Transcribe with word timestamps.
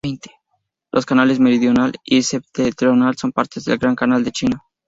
Los 0.91 1.05
canales 1.05 1.39
Meridional 1.39 1.93
y 2.03 2.23
Septentrional 2.23 3.15
son 3.17 3.31
partes 3.33 3.65
del 3.65 3.77
Gran 3.77 3.93
Canal 3.95 4.23
de 4.23 4.31
China. 4.31 4.63